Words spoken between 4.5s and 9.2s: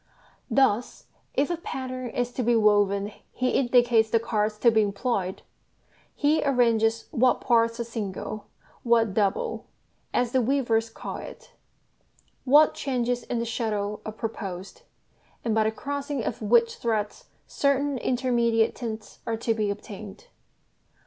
to be employed, he arranges what parts are "single," what